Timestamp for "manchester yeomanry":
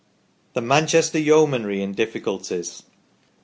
0.63-1.83